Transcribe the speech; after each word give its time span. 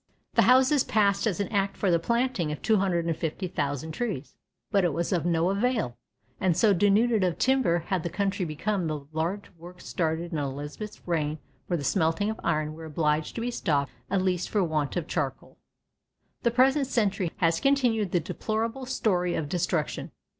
The 0.33 0.41
houses 0.49 0.83
passed 0.83 1.27
an 1.27 1.47
act 1.49 1.77
for 1.77 1.91
the 1.91 1.99
planting 1.99 2.51
of 2.51 2.63
250,000 2.63 3.91
trees, 3.91 4.33
but 4.71 4.83
it 4.83 4.93
was 4.93 5.13
of 5.13 5.27
no 5.27 5.51
avail, 5.51 5.95
and 6.39 6.57
so 6.57 6.73
denuded 6.73 7.23
of 7.23 7.37
timber 7.37 7.83
had 7.85 8.01
the 8.01 8.09
country 8.09 8.43
become 8.43 8.87
that 8.87 9.05
large 9.13 9.51
works 9.59 9.85
started 9.85 10.31
in 10.31 10.39
Elizabeth's 10.39 11.07
reign 11.07 11.37
for 11.67 11.77
the 11.77 11.83
smelting 11.83 12.31
of 12.31 12.39
iron 12.43 12.73
were 12.73 12.85
obliged 12.85 13.35
to 13.35 13.41
be 13.41 13.51
stopped 13.51 13.91
at 14.09 14.23
last 14.25 14.49
for 14.49 14.63
want 14.63 14.95
of 14.97 15.05
charcoal. 15.05 15.59
The 16.41 16.49
present 16.49 16.87
century 16.87 17.31
has 17.35 17.59
continued 17.59 18.11
the 18.11 18.19
deplorable 18.19 18.87
story 18.87 19.35
of 19.35 19.47
destruction. 19.49 20.09